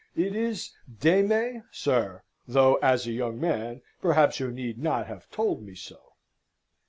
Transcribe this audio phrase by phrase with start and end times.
[0.15, 5.29] "It is de me, sir though, as a young man, perhaps you need not have
[5.29, 6.13] told me so."